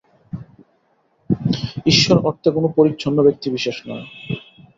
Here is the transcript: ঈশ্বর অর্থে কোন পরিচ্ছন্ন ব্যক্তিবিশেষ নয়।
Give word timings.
ঈশ্বর 1.85 2.17
অর্থে 2.23 2.49
কোন 2.51 2.65
পরিচ্ছন্ন 2.77 3.17
ব্যক্তিবিশেষ 3.23 3.77
নয়। 3.87 4.05